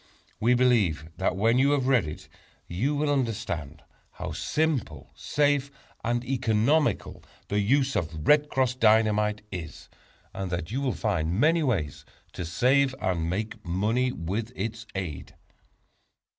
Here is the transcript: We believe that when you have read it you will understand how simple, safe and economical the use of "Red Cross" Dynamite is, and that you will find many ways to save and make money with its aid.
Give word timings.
We 0.39 0.55
believe 0.55 1.09
that 1.17 1.35
when 1.35 1.59
you 1.59 1.73
have 1.73 1.85
read 1.85 2.07
it 2.07 2.27
you 2.67 2.95
will 2.95 3.11
understand 3.13 3.83
how 4.13 4.31
simple, 4.31 5.11
safe 5.13 5.69
and 6.03 6.25
economical 6.25 7.23
the 7.49 7.59
use 7.59 7.95
of 7.95 8.27
"Red 8.27 8.49
Cross" 8.49 8.77
Dynamite 8.77 9.43
is, 9.51 9.89
and 10.33 10.49
that 10.49 10.71
you 10.71 10.81
will 10.81 10.95
find 10.95 11.39
many 11.39 11.61
ways 11.61 12.03
to 12.33 12.45
save 12.45 12.95
and 12.99 13.29
make 13.29 13.63
money 13.63 14.11
with 14.11 14.51
its 14.55 14.87
aid. 14.95 15.35